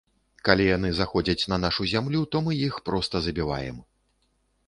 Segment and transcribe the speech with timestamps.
[0.47, 3.77] Калі яны заходзяць на нашу зямлю, то мы іх проста забіваем.